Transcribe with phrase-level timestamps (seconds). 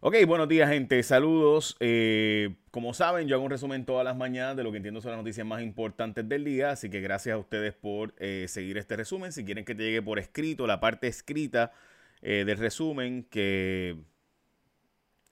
[0.00, 1.76] Ok, buenos días gente, saludos.
[1.80, 5.10] Eh, como saben, yo hago un resumen todas las mañanas de lo que entiendo son
[5.10, 8.94] las noticias más importantes del día, así que gracias a ustedes por eh, seguir este
[8.94, 9.32] resumen.
[9.32, 11.72] Si quieren que te llegue por escrito, la parte escrita
[12.22, 13.96] eh, del resumen, que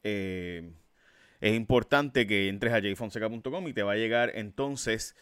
[0.03, 5.15] es importante que entres a jfonseca.com y te va a llegar entonces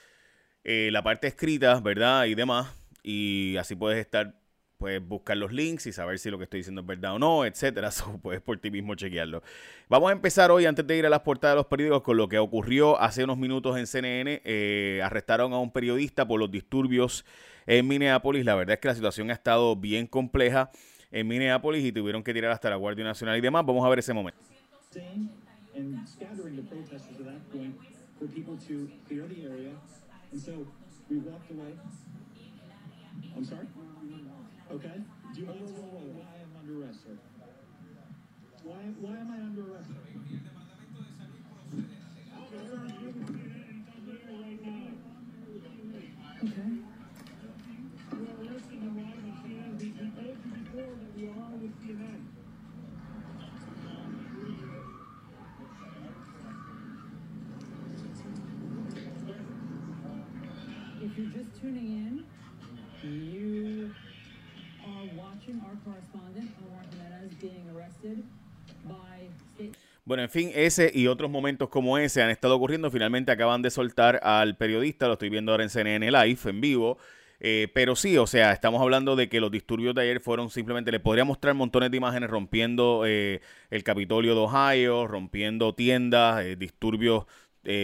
[0.64, 2.24] la parte escrita, ¿verdad?
[2.26, 4.43] Y demás, y así puedes estar
[4.84, 7.46] puedes buscar los links y saber si lo que estoy diciendo es verdad o no,
[7.46, 7.88] etcétera.
[8.22, 9.42] puedes por ti mismo chequearlo.
[9.88, 12.28] Vamos a empezar hoy, antes de ir a las portadas de los periódicos, con lo
[12.28, 14.42] que ocurrió hace unos minutos en CNN.
[14.44, 17.24] Eh, arrestaron a un periodista por los disturbios
[17.64, 18.44] en Minneapolis.
[18.44, 20.70] La verdad es que la situación ha estado bien compleja
[21.10, 23.64] en Minneapolis y tuvieron que tirar hasta la Guardia Nacional y demás.
[23.64, 24.38] Vamos a ver ese momento.
[34.74, 34.88] Okay?
[35.32, 35.86] Do you want to know
[36.18, 37.16] why I'm under arrest, sir?
[38.64, 39.90] Why, why am I under arrest?
[46.42, 46.70] Okay.
[61.00, 62.24] If you're just tuning
[63.04, 63.94] in, you
[70.06, 72.90] Bueno, en fin, ese y otros momentos como ese han estado ocurriendo.
[72.90, 76.98] Finalmente acaban de soltar al periodista, lo estoy viendo ahora en CNN Live, en vivo.
[77.40, 80.92] Eh, pero sí, o sea, estamos hablando de que los disturbios de ayer fueron simplemente,
[80.92, 83.40] le podría mostrar montones de imágenes rompiendo eh,
[83.70, 87.24] el Capitolio de Ohio, rompiendo tiendas, eh, disturbios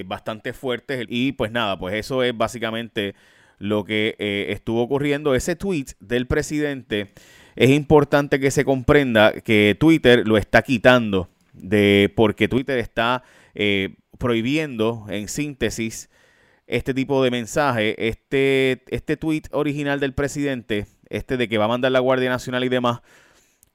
[0.05, 1.07] bastante fuertes.
[1.09, 3.15] Y pues nada, pues eso es básicamente
[3.61, 4.17] lo que
[4.49, 5.37] estuvo ocurriendo.
[5.37, 7.13] Ese tweet del presidente
[7.55, 13.23] es importante que se comprenda que Twitter lo está quitando de porque Twitter está
[13.55, 16.11] eh, prohibiendo en síntesis
[16.67, 21.69] este tipo de mensaje, este, este tweet original del presidente, este de que va a
[21.69, 23.01] mandar la Guardia Nacional y demás,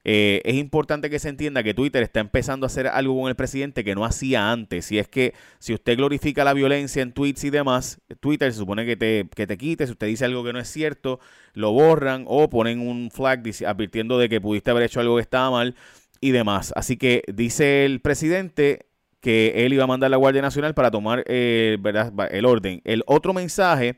[0.08, 3.34] eh, es importante que se entienda que Twitter está empezando a hacer algo con el
[3.34, 4.92] presidente que no hacía antes.
[4.92, 8.86] Y es que si usted glorifica la violencia en tweets y demás, Twitter se supone
[8.86, 9.84] que te, que te quite.
[9.84, 11.18] Si usted dice algo que no es cierto,
[11.54, 15.50] lo borran o ponen un flag advirtiendo de que pudiste haber hecho algo que estaba
[15.50, 15.74] mal
[16.20, 16.72] y demás.
[16.76, 18.86] Así que dice el presidente
[19.20, 22.12] que él iba a mandar a la Guardia Nacional para tomar eh, ¿verdad?
[22.30, 22.80] el orden.
[22.84, 23.96] El otro mensaje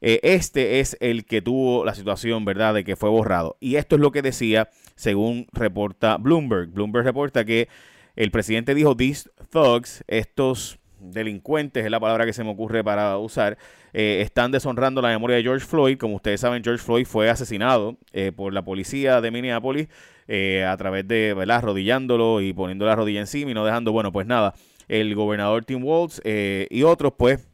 [0.00, 3.56] eh, este es el que tuvo la situación, ¿verdad?, de que fue borrado.
[3.60, 6.72] Y esto es lo que decía, según reporta Bloomberg.
[6.72, 7.68] Bloomberg reporta que
[8.16, 13.16] el presidente dijo, these thugs, estos delincuentes, es la palabra que se me ocurre para
[13.16, 13.58] usar,
[13.92, 15.98] eh, están deshonrando la memoria de George Floyd.
[15.98, 19.86] Como ustedes saben, George Floyd fue asesinado eh, por la policía de Minneapolis
[20.66, 24.26] a través de, ¿verdad?, arrodillándolo y poniendo la rodilla encima y no dejando, bueno, pues
[24.26, 24.52] nada,
[24.88, 27.48] el gobernador Tim Walz y otros, pues,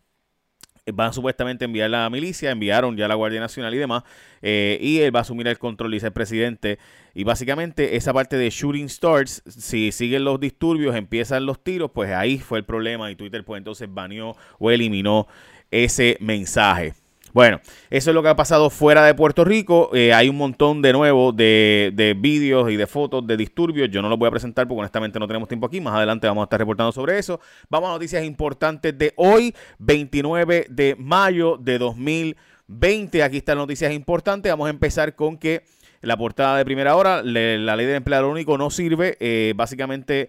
[0.93, 4.03] van supuestamente a enviar la milicia, enviaron ya la Guardia Nacional y demás,
[4.43, 6.79] eh, y él va a asumir el control, dice el presidente.
[7.15, 12.11] Y básicamente esa parte de shooting starts, si siguen los disturbios, empiezan los tiros, pues
[12.11, 15.27] ahí fue el problema y Twitter pues entonces baneó o eliminó
[15.71, 16.95] ese mensaje.
[17.35, 19.91] Bueno, eso es lo que ha pasado fuera de Puerto Rico.
[19.93, 23.91] Eh, hay un montón de nuevo de, de vídeos y de fotos de disturbios.
[23.91, 25.81] Yo no los voy a presentar porque honestamente no tenemos tiempo aquí.
[25.81, 27.41] Más adelante vamos a estar reportando sobre eso.
[27.69, 33.25] Vamos a noticias importantes de hoy, 29 de mayo de 2020.
[33.25, 34.53] Aquí están noticias importantes.
[34.53, 35.65] Vamos a empezar con que
[36.03, 39.17] la portada de primera hora, la ley del empleado único no sirve.
[39.19, 40.29] Eh, básicamente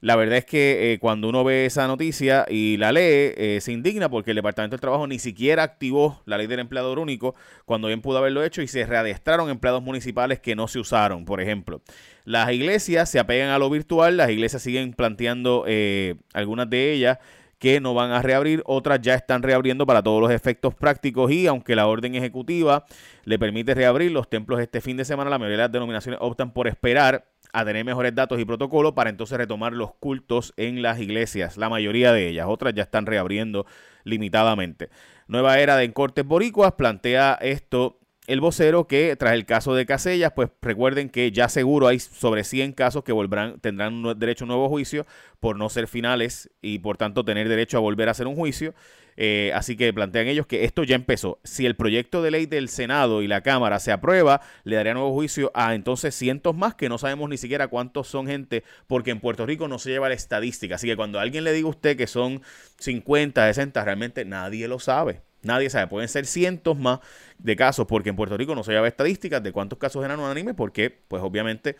[0.00, 3.00] la verdad es que eh, cuando uno ve esa noticia y la lee,
[3.36, 6.98] eh, se indigna porque el Departamento del Trabajo ni siquiera activó la ley del empleador
[6.98, 7.34] único
[7.66, 11.40] cuando bien pudo haberlo hecho y se readestraron empleados municipales que no se usaron, por
[11.40, 11.82] ejemplo.
[12.24, 17.18] Las iglesias se apegan a lo virtual, las iglesias siguen planteando eh, algunas de ellas
[17.58, 21.46] que no van a reabrir, otras ya están reabriendo para todos los efectos prácticos y
[21.46, 22.86] aunque la orden ejecutiva
[23.24, 26.54] le permite reabrir los templos este fin de semana, la mayoría de las denominaciones optan
[26.54, 31.00] por esperar a tener mejores datos y protocolos para entonces retomar los cultos en las
[31.00, 33.66] iglesias, la mayoría de ellas, otras ya están reabriendo
[34.04, 34.90] limitadamente.
[35.28, 37.99] Nueva era de Cortes Boricuas plantea esto
[38.30, 42.44] el vocero que tras el caso de Casellas, pues recuerden que ya seguro hay sobre
[42.44, 45.04] 100 casos que volverán, tendrán derecho a un nuevo juicio
[45.40, 48.72] por no ser finales y por tanto tener derecho a volver a hacer un juicio.
[49.16, 51.40] Eh, así que plantean ellos que esto ya empezó.
[51.42, 55.12] Si el proyecto de ley del Senado y la Cámara se aprueba, le daría nuevo
[55.12, 59.18] juicio a entonces cientos más que no sabemos ni siquiera cuántos son gente, porque en
[59.18, 60.76] Puerto Rico no se lleva la estadística.
[60.76, 62.42] Así que cuando alguien le diga a usted que son
[62.78, 65.20] 50, 60, realmente nadie lo sabe.
[65.42, 67.00] Nadie sabe, pueden ser cientos más
[67.38, 70.54] de casos, porque en Puerto Rico no se lleva estadísticas de cuántos casos eran unánime,
[70.54, 71.76] porque pues obviamente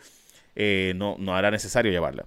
[0.55, 2.25] eh, no, no era necesario llevarla.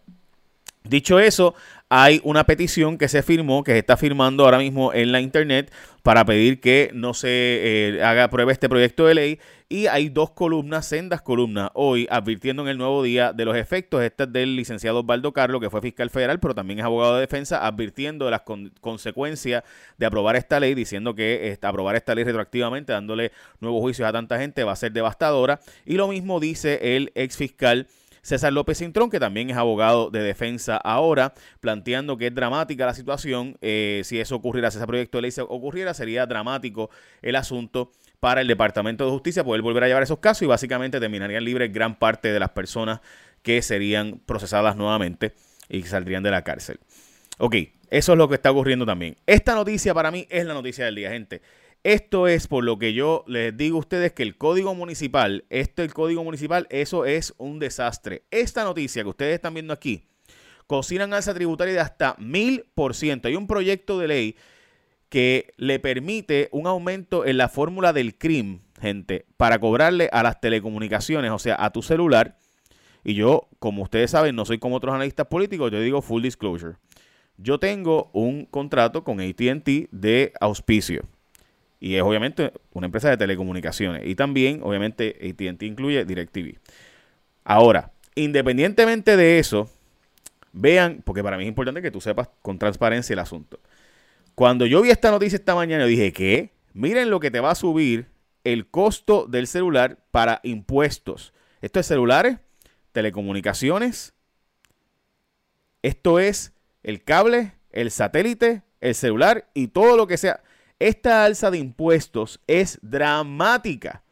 [0.86, 1.54] Dicho eso,
[1.88, 5.72] hay una petición que se firmó, que se está firmando ahora mismo en la internet
[6.02, 9.40] para pedir que no se eh, haga prueba este proyecto de ley.
[9.70, 14.02] Y hay dos columnas, sendas columnas, hoy advirtiendo en el nuevo día de los efectos.
[14.02, 17.22] Esta es del licenciado Osvaldo Carlos, que fue fiscal federal, pero también es abogado de
[17.22, 18.42] defensa, advirtiendo de las
[18.82, 19.64] consecuencias
[19.96, 24.38] de aprobar esta ley, diciendo que aprobar esta ley retroactivamente, dándole nuevos juicios a tanta
[24.38, 25.60] gente, va a ser devastadora.
[25.87, 27.88] Y lo mismo dice el ex fiscal
[28.25, 32.94] César López Cintrón, que también es abogado de defensa ahora, planteando que es dramática la
[32.94, 33.59] situación.
[33.61, 36.88] Eh, si eso ocurriera, si ese proyecto de ley ocurriera, sería dramático
[37.21, 40.99] el asunto para el Departamento de Justicia poder volver a llevar esos casos y básicamente
[41.00, 43.00] terminarían libres gran parte de las personas
[43.43, 45.35] que serían procesadas nuevamente
[45.69, 46.81] y saldrían de la cárcel.
[47.37, 47.56] Ok,
[47.91, 49.19] eso es lo que está ocurriendo también.
[49.26, 51.43] Esta noticia para mí es la noticia del día, gente.
[51.84, 55.82] Esto es por lo que yo les digo a ustedes que el código municipal, esto
[55.82, 58.22] el código municipal, eso es un desastre.
[58.31, 60.06] Esta noticia que ustedes están viendo aquí,
[60.66, 63.28] cocinan alza tributaria de hasta mil por ciento.
[63.28, 64.36] Hay un proyecto de ley
[65.10, 70.40] que le permite un aumento en la fórmula del CRIM, gente, para cobrarle a las
[70.40, 72.38] telecomunicaciones, o sea, a tu celular.
[73.04, 76.76] Y yo, como ustedes saben, no soy como otros analistas políticos, yo digo full disclosure.
[77.37, 81.02] Yo tengo un contrato con ATT de auspicio.
[81.84, 84.06] Y es obviamente una empresa de telecomunicaciones.
[84.06, 86.56] Y también, obviamente, ATT incluye DirecTV.
[87.44, 89.69] Ahora, independientemente de eso,
[90.54, 93.60] vean, porque para mí es importante que tú sepas con transparencia el asunto.
[94.34, 96.52] Cuando yo vi esta noticia esta mañana, yo dije, ¿qué?
[96.72, 98.06] Miren lo que te va a subir
[98.44, 101.34] el costo del celular para impuestos.
[101.60, 102.38] Esto es celulares,
[102.92, 104.14] telecomunicaciones.
[105.82, 110.40] Esto es el cable, el satélite, el celular y todo lo que sea.
[110.84, 114.02] Esta alza de impuestos es dramática.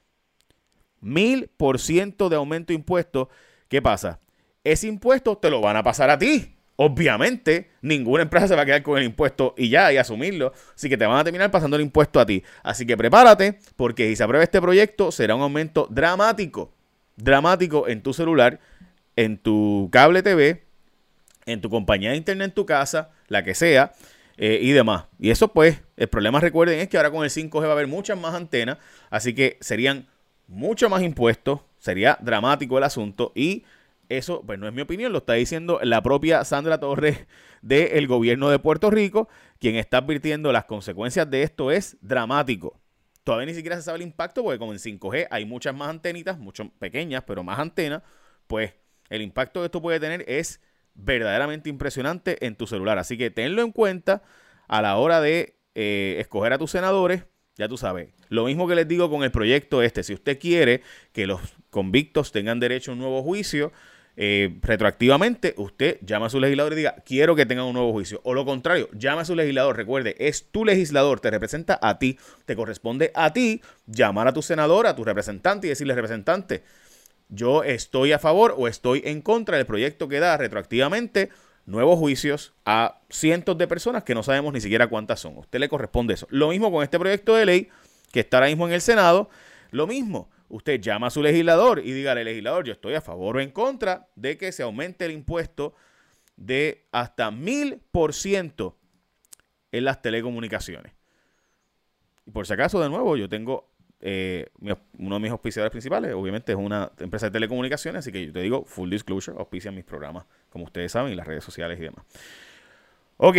[1.02, 3.28] Mil por ciento de aumento de impuestos.
[3.68, 4.20] ¿Qué pasa?
[4.64, 6.56] Ese impuesto te lo van a pasar a ti.
[6.76, 10.54] Obviamente, ninguna empresa se va a quedar con el impuesto y ya, y asumirlo.
[10.74, 12.42] Así que te van a terminar pasando el impuesto a ti.
[12.62, 16.72] Así que prepárate, porque si se aprueba este proyecto, será un aumento dramático.
[17.16, 18.60] Dramático en tu celular,
[19.14, 20.64] en tu cable TV,
[21.44, 23.92] en tu compañía de internet en tu casa, la que sea.
[24.36, 25.04] Eh, y demás.
[25.18, 27.86] Y eso pues, el problema recuerden es que ahora con el 5G va a haber
[27.86, 28.78] muchas más antenas,
[29.10, 30.06] así que serían
[30.48, 33.64] mucho más impuestos, sería dramático el asunto y
[34.08, 37.26] eso pues no es mi opinión, lo está diciendo la propia Sandra Torres
[37.62, 42.78] del gobierno de Puerto Rico, quien está advirtiendo las consecuencias de esto es dramático.
[43.24, 46.38] Todavía ni siquiera se sabe el impacto porque como en 5G hay muchas más antenitas,
[46.38, 48.02] mucho pequeñas, pero más antenas,
[48.48, 48.74] pues
[49.08, 50.60] el impacto que esto puede tener es
[50.94, 52.98] verdaderamente impresionante en tu celular.
[52.98, 54.22] Así que tenlo en cuenta
[54.68, 57.24] a la hora de eh, escoger a tus senadores.
[57.56, 58.08] Ya tú sabes.
[58.28, 60.02] Lo mismo que les digo con el proyecto este.
[60.02, 61.40] Si usted quiere que los
[61.70, 63.72] convictos tengan derecho a un nuevo juicio,
[64.14, 68.20] eh, retroactivamente, usted llama a su legislador y diga, quiero que tengan un nuevo juicio.
[68.24, 69.76] O lo contrario, llama a su legislador.
[69.76, 74.42] Recuerde, es tu legislador, te representa a ti, te corresponde a ti llamar a tu
[74.42, 76.62] senador, a tu representante y decirle, representante,
[77.34, 81.30] yo estoy a favor o estoy en contra del proyecto que da retroactivamente
[81.64, 85.36] nuevos juicios a cientos de personas que no sabemos ni siquiera cuántas son.
[85.36, 86.26] A usted le corresponde eso.
[86.28, 87.68] Lo mismo con este proyecto de ley
[88.12, 89.30] que está ahora mismo en el Senado.
[89.70, 93.40] Lo mismo, usted llama a su legislador y dígale, legislador, yo estoy a favor o
[93.40, 95.74] en contra de que se aumente el impuesto
[96.36, 98.76] de hasta mil por ciento
[99.70, 100.92] en las telecomunicaciones.
[102.26, 103.71] Y por si acaso, de nuevo, yo tengo
[104.04, 104.46] eh,
[104.98, 108.40] uno de mis auspiciadores principales, obviamente, es una empresa de telecomunicaciones, así que yo te
[108.40, 112.04] digo, full disclosure, auspician mis programas, como ustedes saben, y las redes sociales y demás.
[113.16, 113.36] Ok,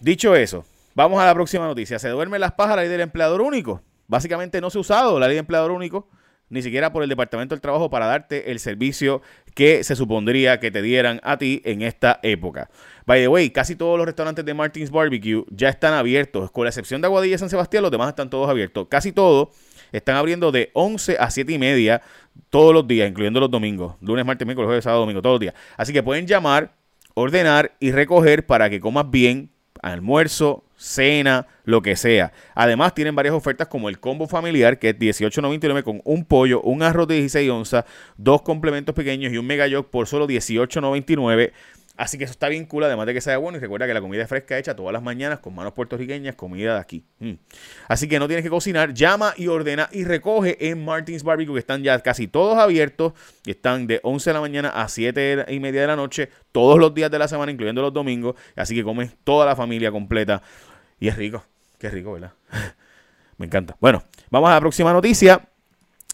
[0.00, 1.98] dicho eso, vamos a la próxima noticia.
[1.98, 3.82] Se duermen las pajas la ley del empleador único.
[4.08, 6.08] Básicamente no se ha usado la ley del empleador único,
[6.48, 9.20] ni siquiera por el Departamento del Trabajo, para darte el servicio
[9.54, 12.70] que se supondría que te dieran a ti en esta época.
[13.04, 16.70] By the way, casi todos los restaurantes de Martins Barbecue ya están abiertos, con la
[16.70, 18.86] excepción de Aguadilla y San Sebastián, los demás están todos abiertos.
[18.88, 19.48] Casi todos
[19.92, 22.02] están abriendo de 11 a 7 y media
[22.50, 23.94] todos los días, incluyendo los domingos.
[24.00, 25.54] Lunes, martes, miércoles, jueves, sábado, domingo, todos los días.
[25.76, 26.72] Así que pueden llamar,
[27.14, 29.50] ordenar y recoger para que comas bien,
[29.82, 32.32] almuerzo, cena, lo que sea.
[32.54, 36.82] Además, tienen varias ofertas como el combo familiar, que es 18.99 con un pollo, un
[36.82, 37.84] arroz de 16 onzas,
[38.16, 41.52] dos complementos pequeños y un mega por solo 18.99.
[41.96, 43.56] Así que eso está bien cool, además de que sea bueno.
[43.56, 46.74] Y recuerda que la comida es fresca hecha todas las mañanas con manos puertorriqueñas, comida
[46.74, 47.04] de aquí.
[47.20, 47.32] Mm.
[47.88, 51.60] Así que no tienes que cocinar, llama y ordena y recoge en Martins Barbecue, que
[51.60, 53.14] están ya casi todos abiertos.
[53.44, 56.78] Y están de 11 de la mañana a 7 y media de la noche, todos
[56.78, 58.36] los días de la semana, incluyendo los domingos.
[58.56, 60.42] Así que comes toda la familia completa.
[61.00, 61.44] Y es rico,
[61.78, 62.32] qué rico, ¿verdad?
[63.38, 63.76] Me encanta.
[63.80, 65.48] Bueno, vamos a la próxima noticia.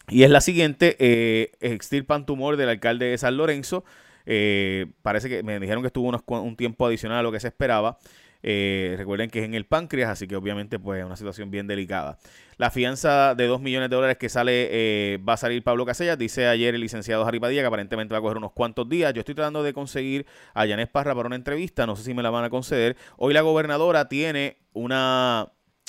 [0.09, 3.85] Y es la siguiente, eh, extirpan tumor del alcalde de San Lorenzo.
[4.25, 7.97] Eh, parece que me dijeron que estuvo un tiempo adicional a lo que se esperaba.
[8.45, 11.65] Eh, recuerden que es en el páncreas, así que obviamente pues es una situación bien
[11.65, 12.17] delicada.
[12.57, 16.17] La fianza de 2 millones de dólares que sale eh, va a salir Pablo Casellas,
[16.17, 19.13] dice ayer el licenciado Harry Padilla que aparentemente va a coger unos cuantos días.
[19.13, 22.21] Yo estoy tratando de conseguir a Yanes Parra para una entrevista, no sé si me
[22.21, 22.97] la van a conceder.
[23.17, 25.47] Hoy la gobernadora tiene una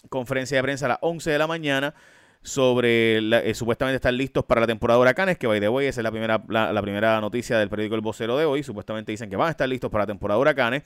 [0.08, 1.94] conferencia de prensa a las 11 de la mañana
[2.44, 6.00] sobre eh, supuestamente están listos para la temporada de huracanes, que by the way, esa
[6.00, 8.62] es la primera, la, primera noticia del periódico El Vocero de hoy.
[8.62, 10.82] Supuestamente dicen que van a estar listos para la temporada de huracanes.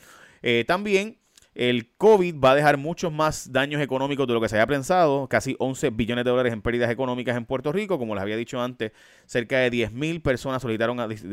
[0.66, 1.18] también
[1.58, 5.26] el COVID va a dejar muchos más daños económicos de lo que se había pensado,
[5.26, 8.62] casi 11 billones de dólares en pérdidas económicas en Puerto Rico, como les había dicho
[8.62, 8.92] antes,
[9.26, 11.24] cerca de 10 mil personas solicitaron adicionales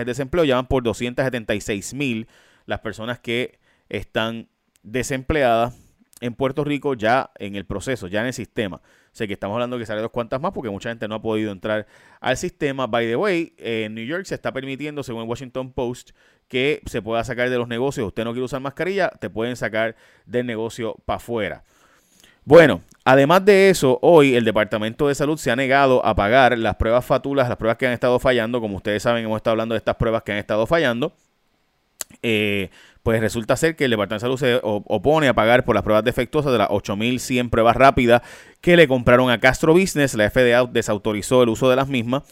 [0.00, 2.26] de desempleo, ya van por 276 mil
[2.66, 4.48] las personas que están
[4.82, 5.76] desempleadas
[6.20, 8.82] en Puerto Rico ya en el proceso, ya en el sistema.
[9.14, 11.52] Sé que estamos hablando que sale dos cuantas más porque mucha gente no ha podido
[11.52, 11.86] entrar
[12.20, 12.88] al sistema.
[12.88, 16.10] By the way, en New York se está permitiendo, según el Washington Post,
[16.48, 18.08] que se pueda sacar de los negocios.
[18.08, 19.94] Usted no quiere usar mascarilla, te pueden sacar
[20.26, 21.62] del negocio para afuera.
[22.44, 26.74] Bueno, además de eso, hoy el Departamento de Salud se ha negado a pagar las
[26.74, 28.60] pruebas fatulas, las pruebas que han estado fallando.
[28.60, 31.12] Como ustedes saben, hemos estado hablando de estas pruebas que han estado fallando.
[32.22, 32.70] Eh,
[33.02, 36.04] pues resulta ser que el Departamento de Salud se opone a pagar por las pruebas
[36.04, 38.22] defectuosas de las 8.100 pruebas rápidas
[38.62, 40.14] que le compraron a Castro Business.
[40.14, 42.22] La FDA desautorizó el uso de las mismas.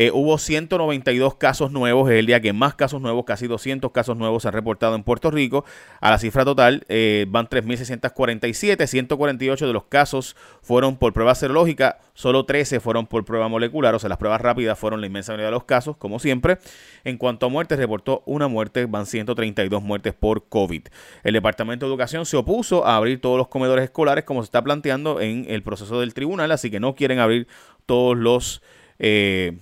[0.00, 4.16] Eh, hubo 192 casos nuevos, es el día que más casos nuevos, casi 200 casos
[4.16, 5.64] nuevos se han reportado en Puerto Rico.
[6.00, 11.98] A la cifra total eh, van 3.647, 148 de los casos fueron por prueba serológica,
[12.14, 15.46] solo 13 fueron por prueba molecular, o sea, las pruebas rápidas fueron la inmensa mayoría
[15.46, 16.58] de los casos, como siempre.
[17.02, 20.82] En cuanto a muertes, reportó una muerte, van 132 muertes por COVID.
[21.24, 24.62] El Departamento de Educación se opuso a abrir todos los comedores escolares como se está
[24.62, 27.48] planteando en el proceso del tribunal, así que no quieren abrir
[27.84, 28.62] todos los...
[29.00, 29.58] Eh,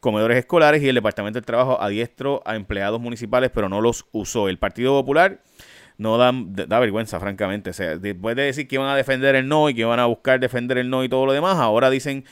[0.00, 4.48] comedores escolares y el Departamento del Trabajo adiestro a empleados municipales, pero no los usó.
[4.48, 5.40] El Partido Popular
[5.98, 7.70] no da, da vergüenza, francamente.
[7.70, 10.06] O sea, después de decir que iban a defender el no y que iban a
[10.06, 12.24] buscar defender el no y todo lo demás, ahora dicen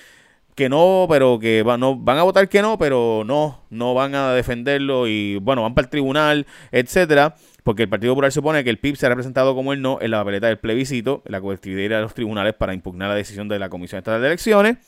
[0.59, 4.17] que no, pero que van, no, van a votar que no, pero no, no van
[4.17, 8.71] a defenderlo y bueno, van para el tribunal, etcétera, porque el Partido Popular supone que
[8.71, 11.99] el PIB se ha representado como el no en la papeleta del plebiscito, la colectividad
[11.99, 14.79] de los tribunales para impugnar la decisión de la Comisión Estatal de Elecciones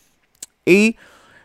[0.66, 0.96] y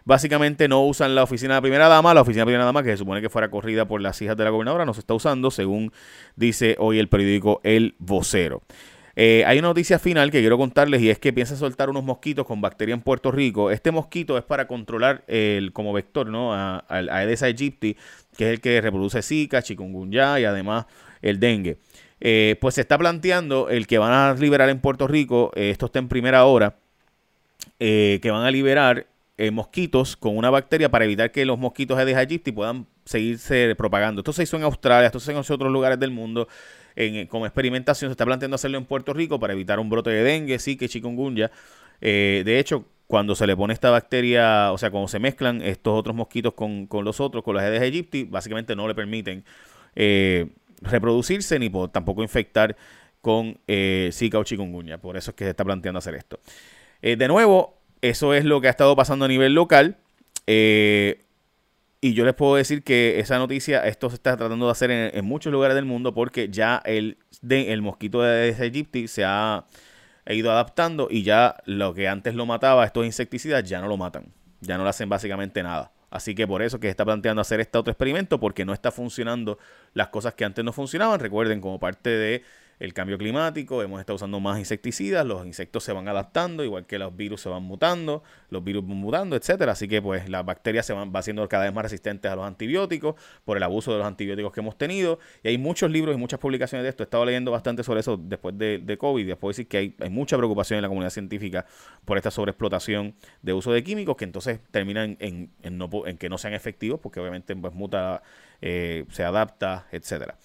[0.05, 2.97] Básicamente no usan la oficina de primera dama, la oficina de primera dama que se
[2.97, 5.91] supone que fuera corrida por las hijas de la gobernadora, no se está usando, según
[6.35, 8.61] dice hoy el periódico El Vocero.
[9.15, 12.45] Eh, hay una noticia final que quiero contarles y es que piensa soltar unos mosquitos
[12.45, 13.71] con bacteria en Puerto Rico.
[13.71, 16.53] Este mosquito es para controlar el, como vector ¿no?
[16.53, 17.97] a, a Aedes aegypti,
[18.37, 20.85] que es el que reproduce Zika, chikungunya y además
[21.23, 21.77] el dengue.
[22.19, 25.87] Eh, pues se está planteando el que van a liberar en Puerto Rico, eh, esto
[25.87, 26.75] está en primera hora,
[27.79, 32.15] que van a liberar eh, mosquitos con una bacteria para evitar que los mosquitos Aedes
[32.15, 34.21] aegypti puedan seguirse propagando.
[34.21, 36.47] Esto se hizo en Australia, esto se hizo en otros lugares del mundo
[36.95, 38.09] en, como experimentación.
[38.09, 40.87] Se está planteando hacerlo en Puerto Rico para evitar un brote de dengue, sí, que
[40.87, 41.51] chikungunya.
[41.99, 45.99] Eh, de hecho, cuando se le pone esta bacteria, o sea, cuando se mezclan estos
[45.99, 49.43] otros mosquitos con, los otros, con los Aedes aegypti, básicamente no le permiten
[49.97, 50.47] eh,
[50.81, 52.77] reproducirse ni tampoco infectar
[53.19, 53.59] con
[54.13, 54.97] Zika o chikungunya.
[54.97, 56.39] Por eso es que se está planteando hacer esto.
[57.01, 57.74] de nuevo,
[58.09, 59.97] eso es lo que ha estado pasando a nivel local.
[60.47, 61.25] Eh,
[62.01, 65.25] y yo les puedo decir que esa noticia, esto se está tratando de hacer en,
[65.25, 67.17] muchos lugares del mundo porque ya el,
[67.49, 69.65] el mosquito de aegypti se ha,
[70.27, 74.33] ido adaptando y ya lo que antes lo mataba, estos insecticidas, ya no lo matan.
[74.61, 75.91] Ya no le hacen básicamente nada.
[76.11, 79.57] Así que por eso que está planteando hacer este otro experimento porque no está funcionando
[79.93, 81.19] las cosas que antes no funcionaban.
[81.19, 82.43] Recuerden, como parte de
[82.79, 86.99] el cambio climático, hemos estado usando más insecticidas, los insectos se van adaptando, igual que
[86.99, 89.71] los virus se van mutando, los virus van mutando, etcétera.
[89.71, 92.45] Así que pues las bacterias se van va siendo cada vez más resistentes a los
[92.45, 93.15] antibióticos
[93.45, 95.19] por el abuso de los antibióticos que hemos tenido.
[95.43, 97.03] Y hay muchos libros y muchas publicaciones de esto.
[97.03, 99.27] He estado leyendo bastante sobre eso después de, de COVID.
[99.27, 101.65] Después decir que hay, hay, mucha preocupación en la comunidad científica
[102.03, 106.29] por esta sobreexplotación de uso de químicos que entonces terminan en, en, no, en que
[106.29, 108.21] no sean efectivos porque obviamente pues muta,
[108.61, 110.37] eh, se adapta, etcétera.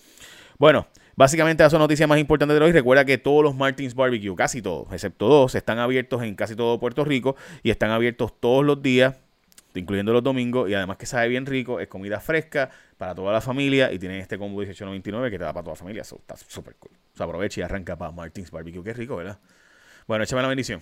[0.59, 0.87] Bueno,
[1.21, 2.73] Básicamente, esa son noticias más importantes de hoy.
[2.73, 6.81] Recuerda que todos los Martins Barbecue, casi todos, excepto dos, están abiertos en casi todo
[6.81, 9.17] Puerto Rico y están abiertos todos los días,
[9.75, 10.71] incluyendo los domingos.
[10.71, 14.19] Y además que sabe bien rico, es comida fresca para toda la familia y tienen
[14.19, 16.01] este combo 18.99 que te da para toda la familia.
[16.01, 16.93] Eso está súper cool.
[17.19, 18.83] O aprovecha y arranca para Martins Barbecue.
[18.83, 19.39] Qué rico, ¿verdad?
[20.07, 20.81] Bueno, échame la bendición.